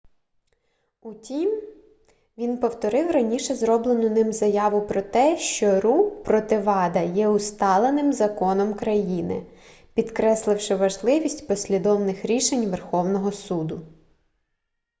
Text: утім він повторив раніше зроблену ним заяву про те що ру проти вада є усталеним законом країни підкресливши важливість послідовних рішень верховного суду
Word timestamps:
утім 1.01 1.61
він 2.37 2.57
повторив 2.59 3.11
раніше 3.11 3.55
зроблену 3.55 4.09
ним 4.09 4.33
заяву 4.33 4.81
про 4.81 5.01
те 5.01 5.37
що 5.37 5.81
ру 5.81 6.11
проти 6.11 6.59
вада 6.59 6.99
є 7.01 7.27
усталеним 7.27 8.13
законом 8.13 8.73
країни 8.73 9.45
підкресливши 9.93 10.75
важливість 10.75 11.47
послідовних 11.47 12.25
рішень 12.25 12.69
верховного 12.71 13.31
суду 13.31 13.81